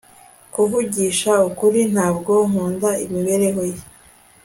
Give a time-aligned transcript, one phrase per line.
[0.53, 3.79] kuvugisha ukuri, ntabwo nkunda imibereho ye